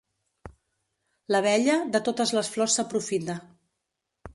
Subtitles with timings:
[1.35, 3.41] L'abella, de totes les flors s'aprofita.